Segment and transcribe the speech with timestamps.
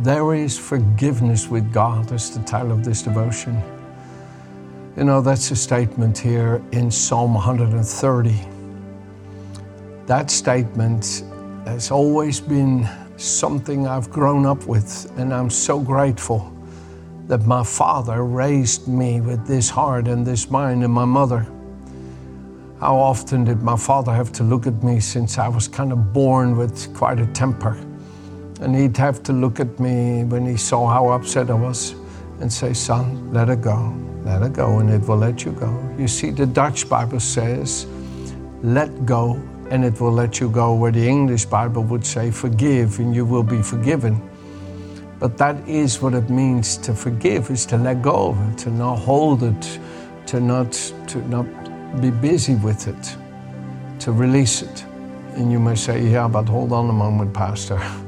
[0.00, 3.62] There is forgiveness with God, is the title of this devotion.
[4.96, 8.40] You know, that's a statement here in Psalm 130.
[10.06, 11.22] That statement
[11.64, 16.52] has always been something I've grown up with, and I'm so grateful
[17.28, 21.46] that my father raised me with this heart and this mind, and my mother.
[22.80, 26.12] How often did my father have to look at me since I was kind of
[26.12, 27.78] born with quite a temper?
[28.60, 31.94] And he'd have to look at me when he saw how upset I was
[32.40, 35.94] and say, Son, let it go, let it go, and it will let you go.
[35.98, 37.86] You see, the Dutch Bible says,
[38.62, 39.34] let go
[39.70, 43.24] and it will let you go, where the English Bible would say, forgive and you
[43.24, 44.20] will be forgiven.
[45.18, 48.70] But that is what it means to forgive, is to let go of it, to
[48.70, 49.78] not hold it,
[50.26, 50.72] to not,
[51.08, 51.46] to not
[52.00, 53.16] be busy with it,
[54.00, 54.84] to release it.
[55.36, 57.80] And you may say, yeah, but hold on a moment, Pastor.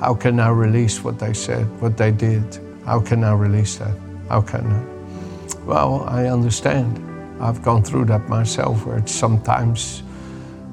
[0.00, 2.60] How can I release what they said, what they did?
[2.84, 3.96] How can I release that?
[4.28, 4.84] How can I?
[5.64, 7.04] Well, I understand.
[7.40, 10.04] I've gone through that myself where it's sometimes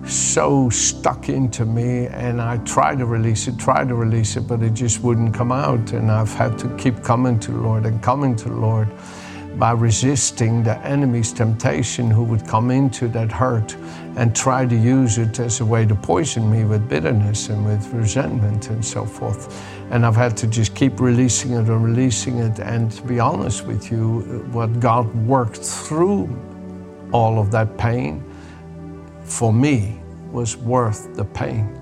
[0.06, 4.62] so stuck into me and I try to release it, try to release it, but
[4.62, 5.94] it just wouldn't come out.
[5.94, 8.88] And I've had to keep coming to the Lord and coming to the Lord
[9.58, 13.76] by resisting the enemy's temptation who would come into that hurt
[14.18, 17.86] and try to use it as a way to poison me with bitterness and with
[17.94, 19.64] resentment and so forth.
[19.92, 22.60] And I've had to just keep releasing it and releasing it.
[22.60, 26.30] And to be honest with you, what God worked through
[27.12, 28.24] all of that pain
[29.24, 30.00] for me
[30.32, 31.82] was worth the pain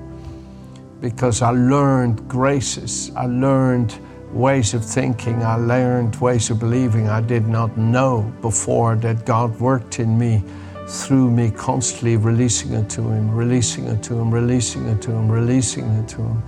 [1.04, 4.00] because I learned graces, I learned
[4.34, 9.60] ways of thinking, I learned ways of believing I did not know before that God
[9.60, 10.44] worked in me
[10.88, 15.32] through me constantly releasing it to Him, releasing it to Him, releasing it to Him,
[15.32, 16.44] releasing it to Him.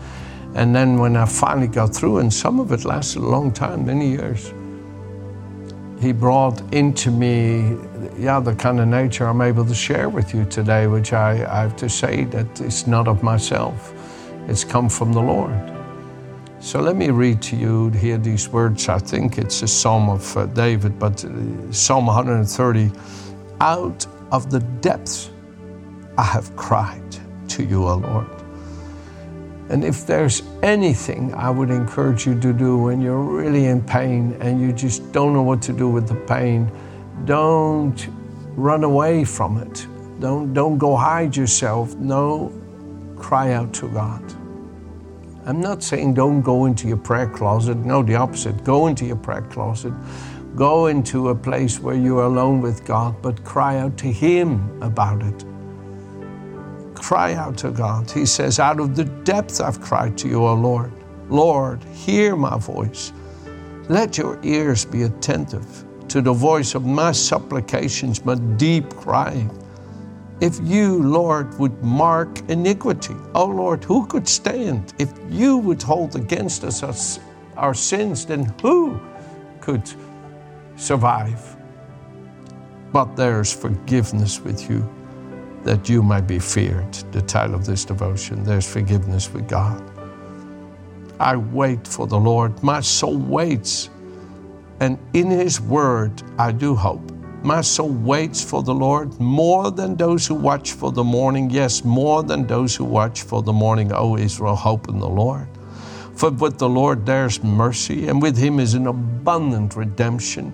[0.55, 3.85] And then when I finally got through, and some of it lasted a long time,
[3.85, 4.53] many years,
[6.01, 7.77] He brought into me
[8.17, 11.61] yeah, the kind of nature I'm able to share with you today, which I, I
[11.61, 13.93] have to say that it's not of myself.
[14.47, 15.74] It's come from the Lord.
[16.65, 18.89] So let me read to you here these words.
[18.89, 22.91] I think it's a psalm of uh, David, but uh, Psalm 130.
[23.61, 25.29] Out of the depths
[26.17, 27.17] I have cried
[27.49, 28.25] to you, O Lord.
[29.69, 34.35] And if there's anything I would encourage you to do when you're really in pain
[34.39, 36.71] and you just don't know what to do with the pain,
[37.25, 38.07] don't
[38.55, 39.85] run away from it.
[40.19, 41.93] Don't, don't go hide yourself.
[41.97, 42.51] No,
[43.17, 44.44] cry out to God.
[45.45, 47.77] I'm not saying don't go into your prayer closet.
[47.77, 48.63] No, the opposite.
[48.63, 49.93] Go into your prayer closet.
[50.55, 55.21] Go into a place where you're alone with God, but cry out to Him about
[55.21, 55.45] it.
[56.95, 58.09] Cry out to God.
[58.09, 60.91] He says, Out of the depth I've cried to you, O Lord.
[61.29, 63.13] Lord, hear my voice.
[63.87, 69.51] Let your ears be attentive to the voice of my supplications, my deep crying.
[70.41, 74.93] If you, Lord, would mark iniquity, oh Lord, who could stand?
[74.99, 77.19] If you would hold against us
[77.55, 78.99] our, sins, then who
[79.61, 79.89] could
[80.75, 81.55] survive?
[82.91, 84.87] But there's forgiveness with you
[85.63, 86.93] that you might be feared.
[87.11, 89.81] The title of this devotion, There's Forgiveness with God.
[91.19, 92.61] I wait for the Lord.
[92.61, 93.89] My soul waits
[94.81, 97.14] and in His Word I do hope.
[97.45, 101.51] My soul waits for the Lord more than those who watch for the morning.
[101.51, 103.91] Yes, more than those who watch for the morning.
[103.93, 105.47] O Israel, hope in the Lord.
[106.15, 110.51] For with the Lord there's mercy, and with Him is an abundant redemption.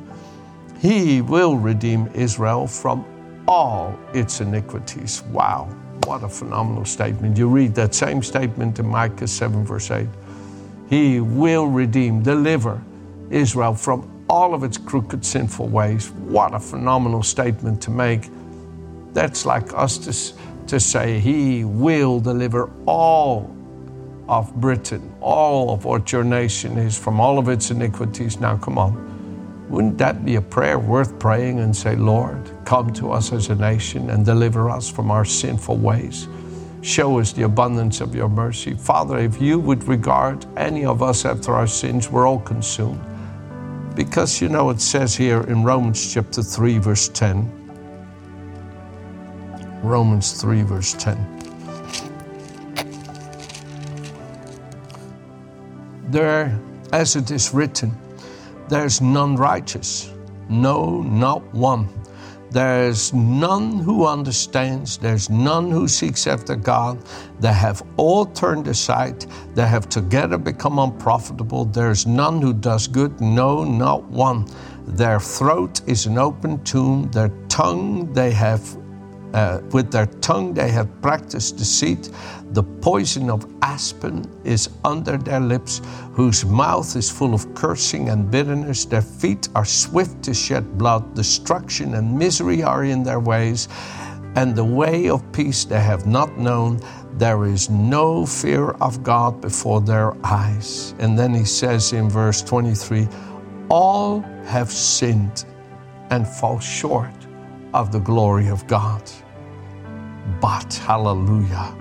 [0.82, 3.06] He will redeem Israel from
[3.48, 5.22] all its iniquities.
[5.32, 5.70] Wow,
[6.04, 7.38] what a phenomenal statement.
[7.38, 10.10] You read that same statement in Micah 7, verse 8.
[10.90, 12.84] He will redeem, deliver
[13.30, 16.10] Israel from all of its crooked, sinful ways.
[16.12, 18.30] What a phenomenal statement to make.
[19.12, 23.54] That's like us to, to say, He will deliver all
[24.30, 28.40] of Britain, all of what your nation is from all of its iniquities.
[28.40, 29.68] Now, come on.
[29.70, 33.56] Wouldn't that be a prayer worth praying and say, Lord, come to us as a
[33.56, 36.30] nation and deliver us from our sinful ways?
[36.82, 38.76] Show us the abundance of your mercy.
[38.76, 43.02] Father, if you would regard any of us after our sins, we're all consumed.
[43.96, 47.62] Because you know, it says here in Romans chapter 3, verse 10.
[49.84, 51.40] Romans 3, verse 10.
[56.10, 56.60] There,
[56.94, 57.96] as it is written,
[58.70, 60.12] there's none righteous,
[60.50, 61.90] no, not one.
[62.52, 64.98] There's none who understands.
[64.98, 67.02] There's none who seeks after God.
[67.40, 69.26] They have all turned aside.
[69.56, 71.64] They have together become unprofitable.
[71.64, 73.22] There's none who does good.
[73.22, 74.48] No, not one.
[74.86, 77.10] Their throat is an open tomb.
[77.12, 78.78] Their tongue they have
[79.34, 82.10] uh, with their tongue they have practiced deceit.
[82.52, 85.82] The poison of asps is under their lips,
[86.14, 88.86] whose mouth is full of cursing and bitterness.
[88.86, 91.16] Their feet are swift to shed blood.
[91.16, 93.70] Destruction and misery are in their ways,
[94.36, 96.80] and the way of peace they have not known.
[97.18, 100.96] There is no fear of God before their eyes.
[101.00, 103.08] And then he says in verse 23
[103.70, 105.46] All have sinned
[106.10, 107.21] and fall short
[107.74, 109.10] of the glory of God.
[110.40, 111.76] But, hallelujah,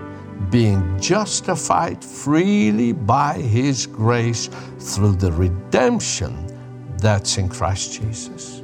[0.49, 4.49] being justified freely by His grace
[4.79, 6.47] through the redemption
[6.97, 8.63] that's in Christ Jesus.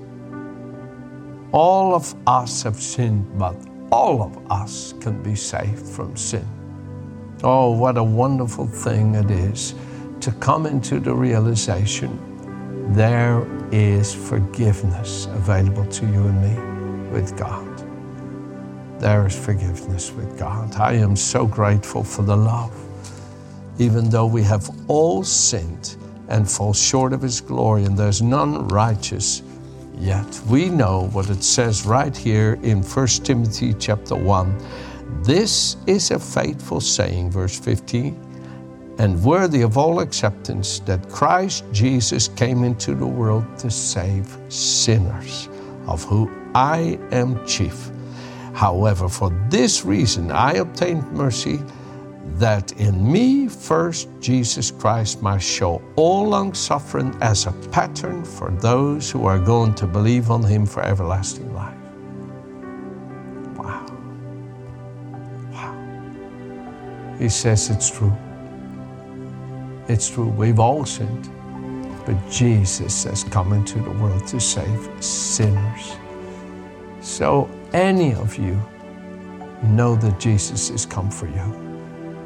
[1.51, 3.55] All of us have sinned, but
[3.91, 6.45] all of us can be saved from sin.
[7.43, 9.75] Oh, what a wonderful thing it is
[10.21, 12.23] to come into the realization
[12.93, 16.76] there is forgiveness available to you and me
[17.17, 17.77] with God
[18.99, 20.75] there is forgiveness with God.
[20.75, 22.73] I am so grateful for the love.
[23.77, 25.97] Even though we have all sinned
[26.29, 29.43] and fall short of His glory, and there's none righteous,
[29.99, 34.57] yet we know what it says right here in 1 Timothy chapter 1.
[35.21, 42.29] This is a faithful saying, verse 15, and worthy of all acceptance that Christ Jesus
[42.29, 45.49] came into the world to save sinners,
[45.87, 47.89] of whom I am chief.
[48.53, 51.59] However, for this reason I obtained mercy,
[52.35, 58.51] that in me first Jesus Christ might show all long suffering as a pattern for
[58.51, 61.77] those who are going to believe on him for everlasting life.
[63.55, 63.85] Wow.
[65.51, 67.15] Wow.
[67.17, 68.13] He says it's true.
[69.87, 70.29] It's true.
[70.29, 71.29] We've all sinned.
[72.07, 75.97] But Jesus has come into the world to save sinners.
[77.01, 78.61] So any of you
[79.63, 81.47] know that Jesus has come for you.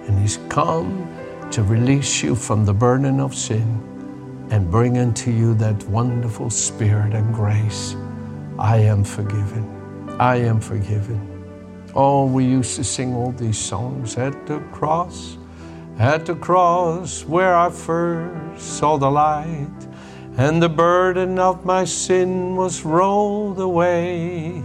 [0.08, 1.08] And He's come
[1.50, 7.16] to release you from the burden of sin and bring unto you that wonderful spirit
[7.16, 7.96] and grace.
[8.60, 9.66] I am forgiven.
[10.20, 11.20] I am forgiven.
[11.96, 15.38] Oh, we used to sing all these songs at the cross,
[16.02, 19.88] at the cross where I first saw the light,
[20.36, 24.64] and the burden of my sin was rolled away.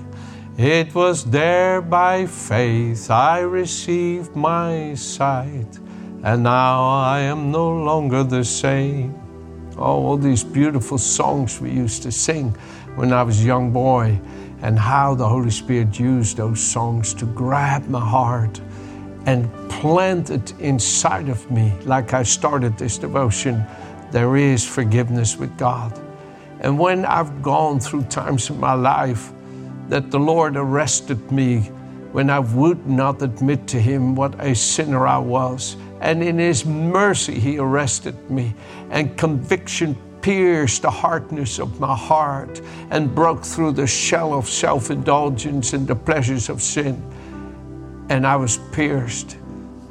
[0.56, 5.78] It was there by faith I received my sight,
[6.22, 9.14] and now I am no longer the same.
[9.76, 12.56] Oh, all these beautiful songs we used to sing
[12.94, 14.18] when I was a young boy,
[14.62, 18.58] and how the Holy Spirit used those songs to grab my heart
[19.26, 23.64] and plant it inside of me, like I started this devotion.
[24.12, 26.00] There is forgiveness with God.
[26.60, 29.32] And when I've gone through times in my life,
[29.88, 31.70] that the Lord arrested me
[32.12, 35.76] when I would not admit to Him what a sinner I was.
[36.00, 38.54] And in His mercy, He arrested me,
[38.90, 42.60] and conviction pierced the hardness of my heart
[42.90, 47.02] and broke through the shell of self indulgence and the pleasures of sin.
[48.08, 49.36] And I was pierced.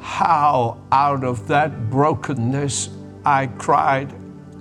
[0.00, 2.90] How out of that brokenness
[3.24, 4.14] I cried,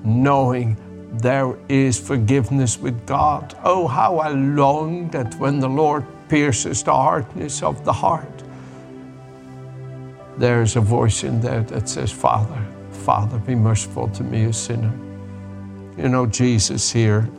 [0.04, 0.78] knowing
[1.22, 3.58] there is forgiveness with God.
[3.64, 8.44] Oh, how I long that when the Lord pierces the hardness of the heart,
[10.38, 14.92] there's a voice in there that says, Father, Father, be merciful to me, a sinner.
[15.98, 17.30] You know, Jesus here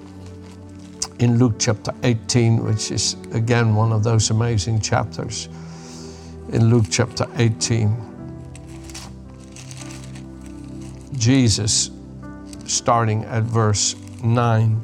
[1.18, 5.48] in Luke chapter 18, which is again one of those amazing chapters,
[6.50, 7.96] in Luke chapter 18,
[11.16, 11.90] Jesus
[12.66, 14.80] starting at verse 9,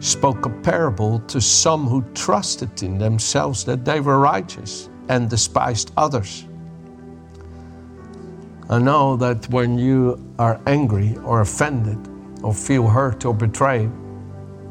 [0.00, 5.92] spoke a parable to some who trusted in themselves that they were righteous and despised
[5.96, 6.46] others.
[8.70, 11.98] I know that when you are angry or offended
[12.42, 13.90] or feel hurt or betrayed,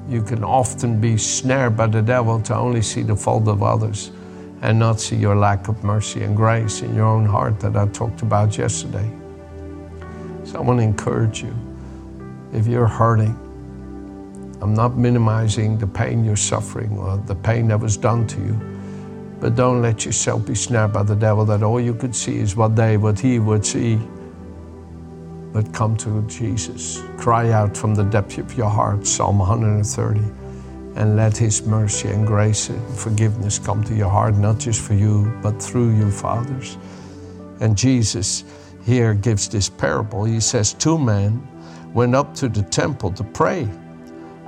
[0.10, 4.12] you can often be snared by the devil to only see the fault of others
[4.62, 7.88] and not see your lack of mercy and grace in your own heart that I
[7.88, 9.10] talked about yesterday.
[10.44, 11.54] So I want to encourage you
[12.54, 13.38] if you're hurting,
[14.62, 18.60] I'm not minimizing the pain you're suffering or the pain that was done to you.
[19.40, 22.56] But don't let yourself be snared by the devil that all you could see is
[22.56, 24.00] what they, what he would see.
[25.52, 27.02] But come to Jesus.
[27.18, 30.20] Cry out from the depth of your heart, Psalm 130,
[30.96, 34.94] and let his mercy and grace and forgiveness come to your heart, not just for
[34.94, 36.78] you, but through you, fathers.
[37.60, 38.44] And Jesus
[38.84, 40.26] here gives this parable.
[40.26, 41.48] He says, Two men
[41.94, 43.66] went up to the temple to pray,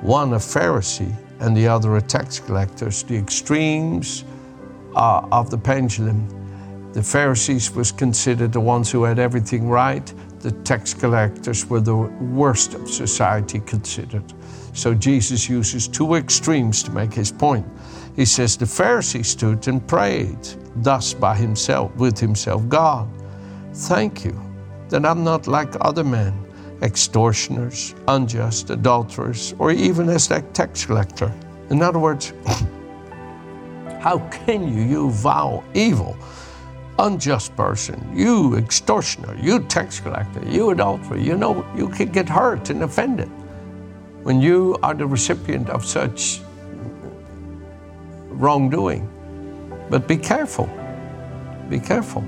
[0.02, 4.24] one a Pharisee and the other a tax collector, the extremes
[4.96, 6.28] uh, of the pendulum.
[6.94, 10.14] The Pharisees was considered the ones who had everything right.
[10.40, 14.24] The tax collectors were the worst of society considered.
[14.74, 17.66] So Jesus uses two extremes to make his point.
[18.16, 23.08] He says the Pharisee stood and prayed thus by himself with himself, God,
[23.74, 24.40] thank you
[24.90, 26.34] that I'm not like other men,
[26.82, 31.32] extortioners, unjust, adulterers, or even as that tax collector.
[31.70, 32.34] In other words,
[34.00, 36.18] how can you, you vow evil,
[37.00, 42.70] unjust person, you extortioner, you tax collector, you adulterer, you know you could get hurt
[42.70, 43.30] and offended
[44.24, 46.42] when you are the recipient of such
[48.30, 49.08] wrongdoing.
[49.90, 50.70] But be careful,
[51.70, 52.24] be careful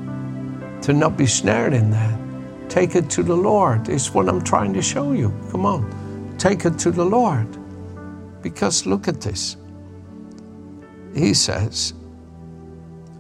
[0.82, 2.20] to not be snared in that.
[2.70, 3.90] Take it to the Lord.
[3.90, 5.34] It's what I'm trying to show you.
[5.52, 7.48] Come on, take it to the Lord.
[8.42, 9.58] Because look at this
[11.16, 11.94] he says,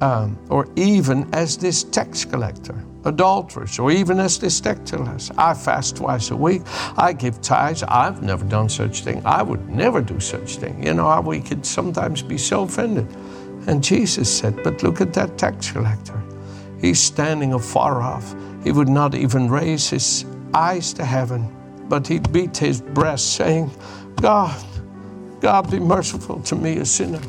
[0.01, 5.33] um, or even as this tax collector, adulterers, or even as tax collector.
[5.37, 6.63] I fast twice a week.
[6.97, 7.83] I give tithes.
[7.83, 9.21] I've never done such thing.
[9.25, 10.83] I would never do such thing.
[10.83, 13.07] You know how we could sometimes be so offended.
[13.67, 16.21] And Jesus said, But look at that tax collector.
[16.81, 18.35] He's standing afar off.
[18.63, 21.55] He would not even raise his eyes to heaven,
[21.87, 23.71] but he beat his breast, saying,
[24.21, 24.63] God,
[25.39, 27.21] God be merciful to me, a sinner.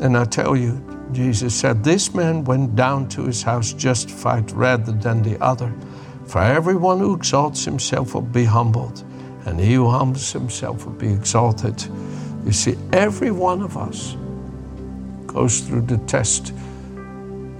[0.00, 4.92] And I tell you, Jesus said, This man went down to his house justified rather
[4.92, 5.72] than the other.
[6.26, 9.04] For everyone who exalts himself will be humbled,
[9.44, 11.82] and he who humbles himself will be exalted.
[12.44, 14.16] You see, every one of us
[15.26, 16.50] goes through the test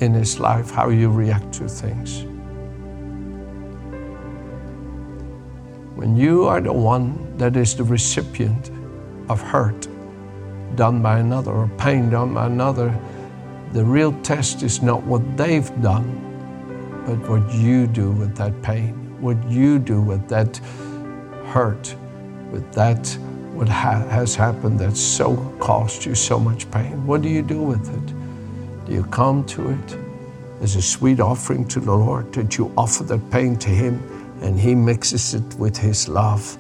[0.00, 2.23] in his life how you react to things.
[5.94, 8.70] When you are the one that is the recipient
[9.28, 9.89] of hurt,
[10.76, 12.96] done by another or pain done by another.
[13.72, 18.94] The real test is not what they've done, but what you do with that pain,
[19.20, 20.56] what you do with that
[21.46, 21.94] hurt,
[22.50, 23.06] with that
[23.52, 27.06] what ha- has happened that so cost you so much pain.
[27.06, 28.86] What do you do with it?
[28.86, 29.98] Do you come to it
[30.62, 34.02] as a sweet offering to the Lord that you offer that pain to Him
[34.42, 36.56] and He mixes it with His love?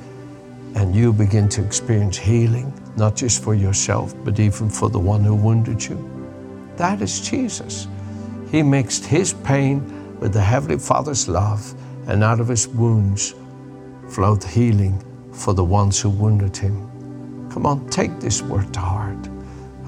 [0.74, 5.24] And you begin to experience healing, not just for yourself, but even for the one
[5.24, 5.98] who wounded you.
[6.76, 7.88] That is Jesus.
[8.50, 11.74] He mixed his pain with the Heavenly Father's love,
[12.08, 13.34] and out of his wounds
[14.08, 17.48] flowed healing for the ones who wounded him.
[17.50, 19.28] Come on, take this word to heart.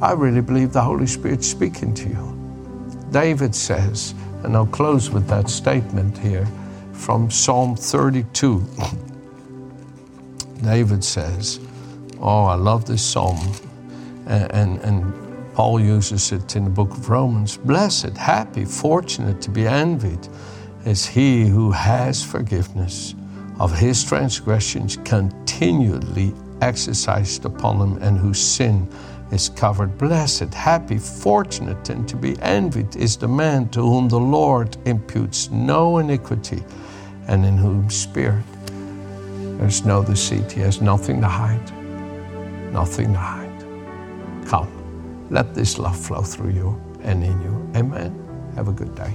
[0.01, 2.99] I really believe the Holy Spirit's speaking to you.
[3.11, 6.47] David says, and I'll close with that statement here
[6.93, 8.67] from Psalm 32.
[10.63, 11.61] David says,
[12.21, 13.39] Oh, I love this psalm.
[14.27, 17.59] And, and, and, Paul uses it in the book of Romans.
[17.59, 20.27] Blessed, happy, fortunate to be envied
[20.87, 23.15] is he who has forgiveness
[23.61, 28.89] of his transgressions continually exercised upon him and whose sin
[29.31, 29.99] is covered.
[29.99, 35.51] Blessed, happy, fortunate, and to be envied is the man to whom the Lord imputes
[35.51, 36.65] no iniquity
[37.29, 38.45] and in whose spirit
[39.59, 40.51] there's no deceit.
[40.53, 41.73] He has nothing to hide.
[42.73, 43.49] Nothing to hide.
[44.47, 44.69] Come,
[45.31, 47.73] let this love flow through you and in you.
[47.77, 48.13] Amen.
[48.57, 49.15] Have a good day.